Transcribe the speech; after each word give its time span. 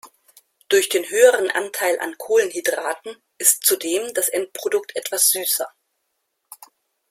Durch 0.67 0.89
den 0.89 1.07
höheren 1.07 1.51
Anteil 1.51 1.99
an 1.99 2.17
Kohlenhydraten 2.17 3.15
ist 3.37 3.61
zudem 3.63 4.11
das 4.15 4.29
Endprodukt 4.29 4.95
etwas 4.95 5.29
süßer. 5.29 5.67